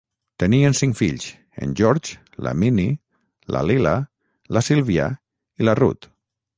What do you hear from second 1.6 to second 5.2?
en George, la Minnie, la Lila, la Sylvia